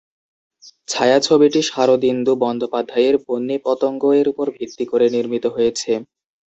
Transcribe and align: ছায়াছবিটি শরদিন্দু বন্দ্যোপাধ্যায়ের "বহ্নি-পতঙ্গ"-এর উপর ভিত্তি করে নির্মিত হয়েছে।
ছায়াছবিটি 0.89 1.59
শরদিন্দু 1.69 2.31
বন্দ্যোপাধ্যায়ের 2.43 3.15
"বহ্নি-পতঙ্গ"-এর 3.23 4.27
উপর 4.33 4.45
ভিত্তি 4.57 4.85
করে 4.91 5.05
নির্মিত 5.15 5.45
হয়েছে। 5.55 5.91